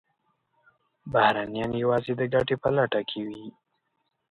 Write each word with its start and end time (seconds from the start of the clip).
بهرنیان 1.11 1.71
یوازې 1.83 2.13
د 2.17 2.21
ګټې 2.33 2.55
په 2.63 2.69
لټه 2.77 3.01
وي. 3.27 3.43